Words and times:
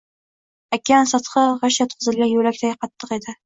okean 0.77 1.11
sathi 1.11 1.45
g‘isht 1.67 1.85
yotqizilgan 1.85 2.35
yo‘lakday 2.35 2.77
qattiq 2.85 3.19
edi. 3.23 3.39